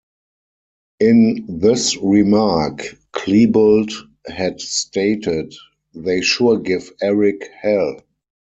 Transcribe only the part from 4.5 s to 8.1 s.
stated, They sure give Eric hell.